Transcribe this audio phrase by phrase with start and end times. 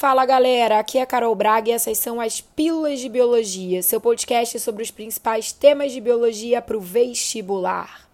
[0.00, 4.00] Fala galera, aqui é a Carol Braga e essas são as Pílulas de Biologia, seu
[4.00, 8.08] podcast sobre os principais temas de biologia para o vestibular.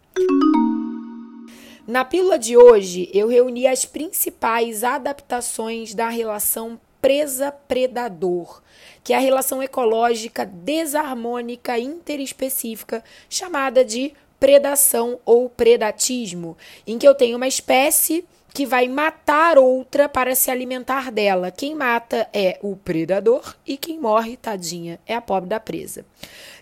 [1.86, 8.62] Na pílula de hoje, eu reuni as principais adaptações da relação presa-predador,
[9.04, 17.14] que é a relação ecológica desarmônica interespecífica chamada de predação ou predatismo, em que eu
[17.14, 18.24] tenho uma espécie
[18.56, 21.50] que vai matar outra para se alimentar dela.
[21.50, 26.06] Quem mata é o predador e quem morre, tadinha, é a pobre da presa.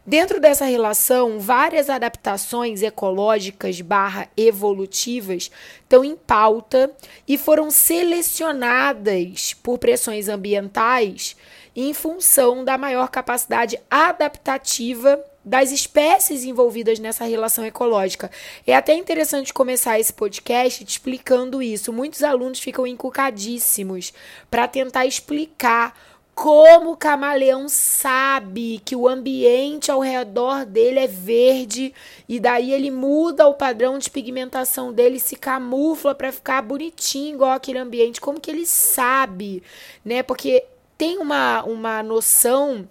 [0.04, 5.52] Dentro dessa relação, várias adaptações ecológicas barra evolutivas
[5.82, 6.90] estão em pauta
[7.28, 11.36] e foram selecionadas por pressões ambientais
[11.76, 18.30] em função da maior capacidade adaptativa das espécies envolvidas nessa relação ecológica.
[18.66, 21.92] É até interessante começar esse podcast explicando isso.
[21.92, 24.12] Muitos alunos ficam encucadíssimos
[24.50, 25.94] para tentar explicar
[26.34, 31.94] como o camaleão sabe que o ambiente ao redor dele é verde
[32.28, 37.52] e daí ele muda o padrão de pigmentação dele, se camufla para ficar bonitinho igual
[37.52, 38.20] aquele ambiente.
[38.20, 39.62] Como que ele sabe,
[40.04, 40.24] né?
[40.24, 40.64] Porque
[40.98, 42.88] tem uma, uma noção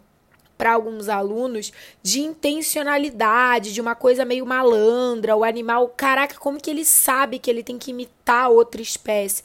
[0.64, 6.70] para alguns alunos de intencionalidade, de uma coisa meio malandra, o animal, caraca, como que
[6.70, 9.44] ele sabe que ele tem que imitar outra espécie?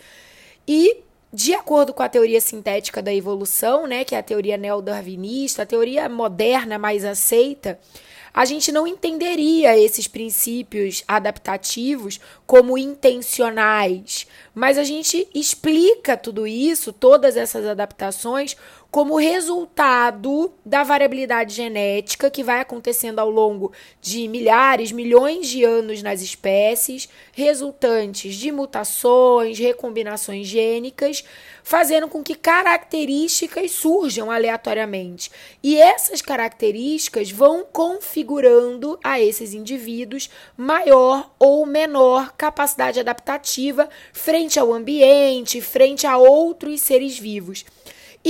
[0.69, 0.99] E
[1.33, 5.67] de acordo com a teoria sintética da evolução, né, que é a teoria neodarwinista, a
[5.67, 7.81] teoria moderna mais aceita,
[8.33, 16.93] a gente não entenderia esses princípios adaptativos como intencionais, mas a gente explica tudo isso,
[16.93, 18.57] todas essas adaptações,
[18.91, 26.03] como resultado da variabilidade genética que vai acontecendo ao longo de milhares, milhões de anos
[26.03, 31.23] nas espécies, resultantes de mutações, recombinações gênicas,
[31.63, 35.31] fazendo com que características surjam aleatoriamente.
[35.63, 44.73] E essas características vão configurando a esses indivíduos maior ou menor capacidade adaptativa frente ao
[44.73, 47.67] ambiente, frente a outros seres vivos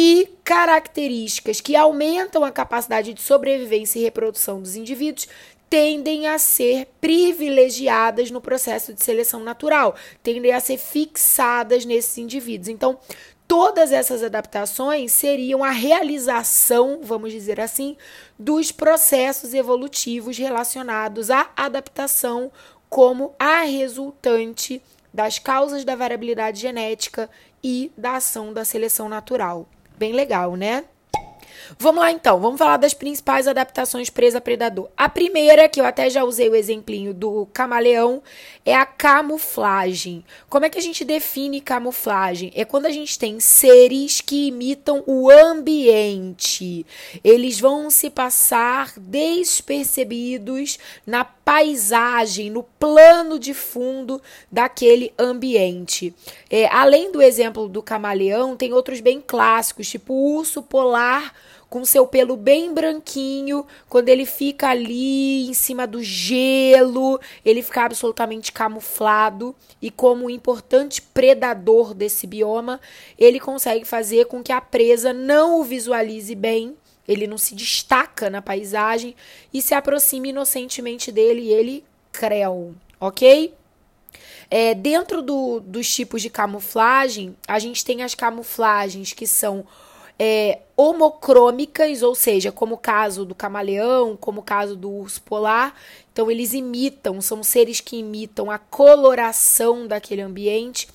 [0.01, 5.27] e características que aumentam a capacidade de sobrevivência e reprodução dos indivíduos
[5.69, 12.69] tendem a ser privilegiadas no processo de seleção natural, tendem a ser fixadas nesses indivíduos.
[12.69, 12.97] Então,
[13.49, 17.97] todas essas adaptações seriam a realização, vamos dizer assim,
[18.39, 22.53] dos processos evolutivos relacionados à adaptação
[22.89, 24.81] como a resultante
[25.13, 27.29] das causas da variabilidade genética
[27.65, 29.69] e da ação da seleção natural.
[29.99, 30.85] Bem legal, né?
[31.79, 34.89] Vamos lá então, vamos falar das principais adaptações presa-predador.
[34.97, 38.23] A primeira, que eu até já usei o exemplinho do camaleão,
[38.65, 40.25] é a camuflagem.
[40.49, 42.53] Como é que a gente define camuflagem?
[42.55, 46.85] É quando a gente tem seres que imitam o ambiente.
[47.25, 54.21] Eles vão se passar despercebidos na paisagem, no plano de fundo
[54.53, 56.15] daquele ambiente.
[56.51, 61.33] É, além do exemplo do camaleão, tem outros bem clássicos, tipo o urso polar
[61.69, 67.85] com seu pelo bem branquinho, quando ele fica ali em cima do gelo, ele fica
[67.85, 72.81] absolutamente camuflado e como um importante predador desse bioma,
[73.19, 76.77] ele consegue fazer com que a presa não o visualize bem,
[77.07, 79.15] ele não se destaca na paisagem
[79.53, 83.55] e se aproxime inocentemente dele e ele creu, ok?
[84.51, 89.67] É, dentro do, dos tipos de camuflagem, a gente tem as camuflagens que são
[90.19, 95.75] é, homocrômicas, ou seja, como o caso do camaleão, como o caso do urso polar.
[96.13, 100.89] Então, eles imitam, são seres que imitam a coloração daquele ambiente.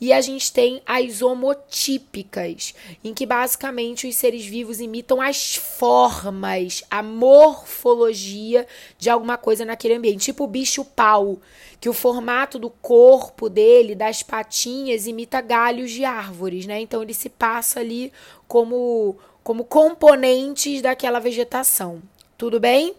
[0.00, 6.84] E a gente tem as homotípicas, em que basicamente os seres vivos imitam as formas,
[6.88, 8.66] a morfologia
[8.96, 11.38] de alguma coisa naquele ambiente, tipo o bicho-pau,
[11.80, 16.80] que o formato do corpo dele, das patinhas, imita galhos de árvores, né?
[16.80, 18.12] Então ele se passa ali
[18.46, 22.00] como, como componentes daquela vegetação.
[22.36, 22.94] Tudo bem?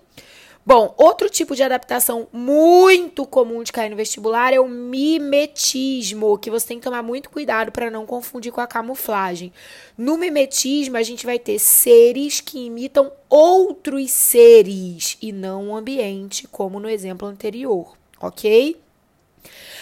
[0.66, 6.52] Bom, outro tipo de adaptação muito comum de cair no vestibular é o mimetismo, que
[6.52, 9.52] você tem que tomar muito cuidado para não confundir com a camuflagem.
[9.98, 16.48] No mimetismo, a gente vai ter seres que imitam outros seres e não o ambiente,
[16.48, 18.80] como no exemplo anterior, ok?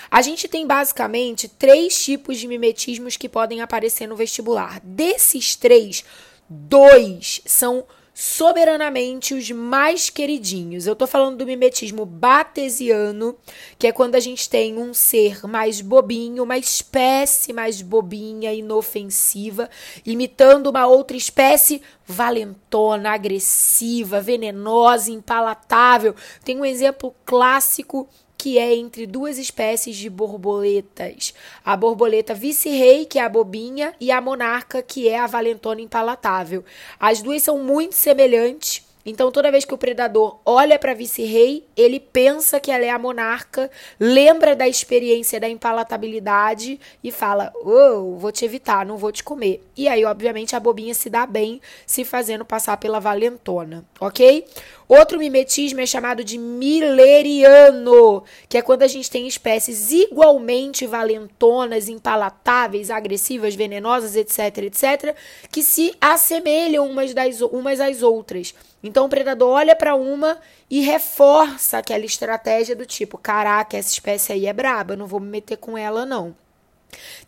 [0.10, 4.80] A gente tem basicamente três tipos de mimetismos que podem aparecer no vestibular.
[4.82, 6.06] Desses três,
[6.48, 7.86] dois são
[8.20, 10.88] soberanamente os mais queridinhos.
[10.88, 13.38] Eu tô falando do mimetismo batesiano,
[13.78, 19.70] que é quando a gente tem um ser mais bobinho, uma espécie mais bobinha, inofensiva,
[20.04, 26.16] imitando uma outra espécie valentona, agressiva, venenosa, impalatável.
[26.44, 31.34] Tem um exemplo clássico que é entre duas espécies de borboletas.
[31.66, 36.64] A borboleta vice-rei, que é a bobinha, e a monarca, que é a valentona impalatável.
[37.00, 41.98] As duas são muito semelhantes, então, toda vez que o predador olha para vice-rei, ele
[41.98, 48.34] pensa que ela é a monarca, lembra da experiência da impalatabilidade e fala: Oh, vou
[48.34, 49.64] te evitar, não vou te comer.
[49.78, 54.46] E aí, obviamente, a bobinha se dá bem se fazendo passar pela valentona, ok?
[54.88, 61.90] Outro mimetismo é chamado de milleriano, que é quando a gente tem espécies igualmente valentonas,
[61.90, 65.16] impalatáveis, agressivas, venenosas, etc, etc,
[65.52, 68.56] que se assemelham umas, das, umas às outras.
[68.82, 70.38] Então o predador olha para uma
[70.70, 75.28] e reforça aquela estratégia do tipo: caraca, essa espécie aí é braba, não vou me
[75.28, 76.34] meter com ela não.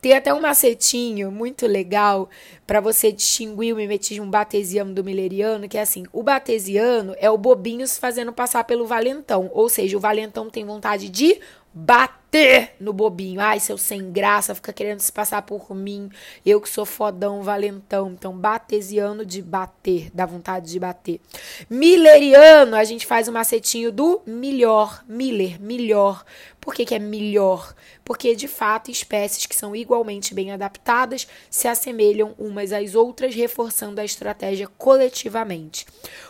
[0.02, 2.30] Tem até um macetinho muito legal
[2.66, 7.38] para você distinguir o mimetismo batesiano do milleriano, que é assim: o batesiano é o
[7.38, 11.40] bobinho se fazendo passar pelo valentão, ou seja, o valentão tem vontade de
[11.74, 12.19] bater
[12.80, 13.40] no bobinho.
[13.40, 16.10] Ai, seu sem graça, fica querendo se passar por mim.
[16.46, 18.12] Eu que sou fodão, valentão.
[18.12, 21.20] Então, batesiano de bater, dá vontade de bater.
[21.70, 25.04] Milleriano, a gente faz o macetinho do melhor.
[25.08, 26.24] Miller, melhor.
[26.62, 27.74] Por que, que é melhor?
[28.04, 34.02] Porque, de fato, espécies que são igualmente bem adaptadas se assemelham umas às outras, reforçando
[34.02, 35.86] a estratégia coletivamente.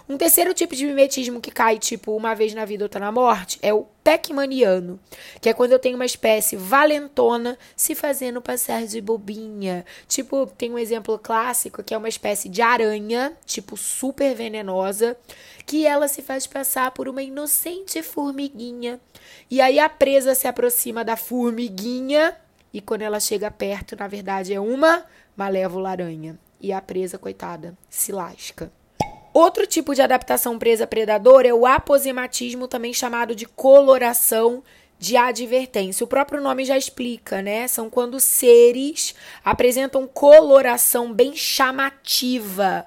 [0.08, 3.58] Um terceiro tipo de mimetismo que cai, tipo, uma vez na vida, outra na morte,
[3.62, 5.00] é o Peckmaniano,
[5.42, 9.86] que é quando eu tenho uma espécie valentona se fazendo passar de bobinha.
[10.08, 15.18] Tipo, tem um exemplo clássico que é uma espécie de aranha, tipo, super venenosa,
[15.66, 19.00] que ela se faz passar por uma inocente formiguinha.
[19.50, 22.36] E aí a presa se aproxima da formiguinha
[22.74, 26.38] e quando ela chega perto, na verdade é uma malévola aranha.
[26.62, 28.72] E a presa, coitada, se lasca.
[29.34, 34.64] Outro tipo de adaptação presa-predador é o aposematismo, também chamado de coloração
[35.00, 36.04] de advertência.
[36.04, 37.68] O próprio nome já explica, né?
[37.68, 42.86] São quando seres apresentam coloração bem chamativa,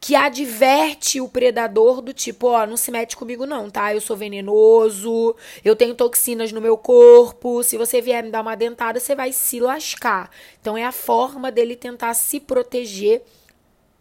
[0.00, 3.94] que adverte o predador do tipo, ó, oh, não se mete comigo não, tá?
[3.94, 8.56] Eu sou venenoso, eu tenho toxinas no meu corpo, se você vier me dar uma
[8.56, 10.28] dentada, você vai se lascar.
[10.60, 13.22] Então é a forma dele tentar se proteger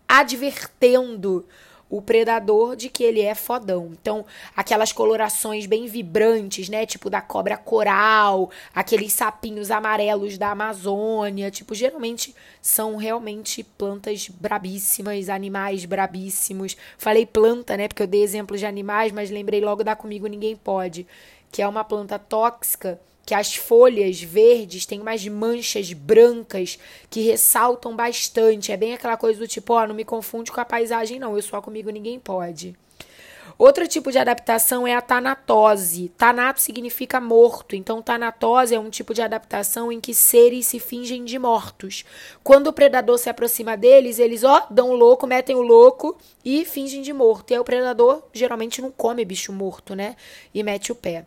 [0.07, 1.45] advertendo
[1.91, 3.89] o predador de que ele é fodão.
[3.91, 6.85] Então, aquelas colorações bem vibrantes, né?
[6.85, 15.27] Tipo da cobra coral, aqueles sapinhos amarelos da Amazônia, tipo, geralmente são realmente plantas brabíssimas,
[15.27, 16.77] animais brabíssimos.
[16.97, 17.89] Falei planta, né?
[17.89, 21.05] Porque eu dei exemplos de animais, mas lembrei logo da comigo ninguém pode,
[21.51, 22.97] que é uma planta tóxica
[23.31, 26.77] que as folhas verdes têm umas manchas brancas
[27.09, 28.73] que ressaltam bastante.
[28.73, 31.37] É bem aquela coisa do tipo, ó, oh, não me confunde com a paisagem, não.
[31.37, 32.75] Eu só comigo ninguém pode.
[33.57, 36.09] Outro tipo de adaptação é a tanatose.
[36.17, 41.23] Tanato significa morto, então tanatose é um tipo de adaptação em que seres se fingem
[41.23, 42.03] de mortos.
[42.43, 46.65] Quando o predador se aproxima deles, eles ó, dão o louco, metem o louco e
[46.65, 47.51] fingem de morto.
[47.51, 50.17] E aí o predador geralmente não come bicho morto, né?
[50.53, 51.25] E mete o pé.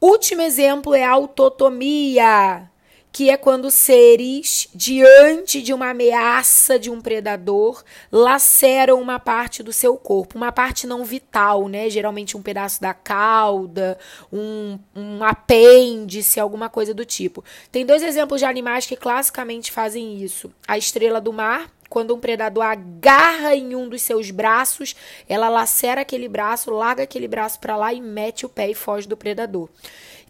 [0.00, 2.70] Último exemplo é a autotomia,
[3.10, 9.72] que é quando seres, diante de uma ameaça de um predador, laceram uma parte do
[9.72, 11.88] seu corpo, uma parte não vital, né?
[11.88, 13.98] Geralmente um pedaço da cauda,
[14.30, 17.42] um, um apêndice, alguma coisa do tipo.
[17.72, 22.20] Tem dois exemplos de animais que classicamente fazem isso: a estrela do mar quando um
[22.20, 24.94] predador agarra em um dos seus braços,
[25.26, 29.08] ela lacera aquele braço, larga aquele braço para lá e mete o pé e foge
[29.08, 29.66] do predador.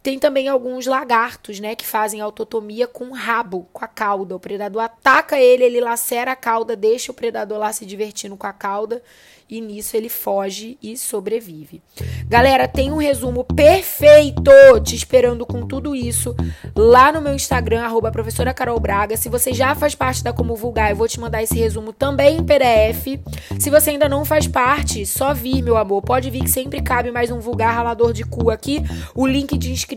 [0.06, 4.36] Tem também alguns lagartos, né, que fazem autotomia com o rabo, com a cauda.
[4.36, 8.46] O predador ataca ele, ele lacera a cauda, deixa o predador lá se divertindo com
[8.46, 9.02] a cauda
[9.48, 11.80] e nisso ele foge e sobrevive.
[12.28, 14.50] Galera, tem um resumo perfeito
[14.84, 16.34] te esperando com tudo isso
[16.75, 19.16] lá no meu Instagram, arroba professora Carol Braga.
[19.16, 22.38] Se você já faz parte da Como Vulgar, eu vou te mandar esse resumo também
[22.38, 23.20] em PDF.
[23.58, 26.02] Se você ainda não faz parte, só vir, meu amor.
[26.02, 28.82] Pode vir que sempre cabe mais um vulgar ralador de cu aqui.
[29.14, 29.95] O link de inscrição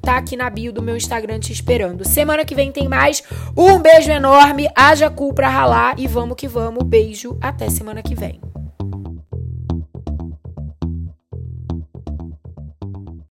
[0.00, 2.06] tá aqui na bio do meu Instagram te esperando.
[2.06, 3.22] Semana que vem tem mais.
[3.56, 6.84] Um beijo enorme, haja cu pra ralar e vamos que vamos.
[6.84, 8.51] Beijo, até semana que vem.